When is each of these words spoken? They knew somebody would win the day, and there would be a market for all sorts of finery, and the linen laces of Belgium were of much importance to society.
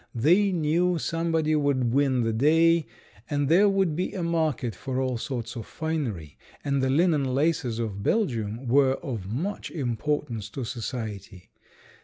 They 0.15 0.51
knew 0.51 0.97
somebody 0.97 1.55
would 1.55 1.93
win 1.93 2.21
the 2.21 2.33
day, 2.33 2.87
and 3.29 3.47
there 3.49 3.69
would 3.69 3.95
be 3.95 4.13
a 4.15 4.23
market 4.23 4.73
for 4.73 4.99
all 4.99 5.19
sorts 5.19 5.55
of 5.55 5.67
finery, 5.67 6.39
and 6.65 6.81
the 6.81 6.89
linen 6.89 7.35
laces 7.35 7.77
of 7.77 8.01
Belgium 8.01 8.65
were 8.67 8.95
of 9.03 9.27
much 9.29 9.69
importance 9.69 10.49
to 10.49 10.63
society. 10.63 11.51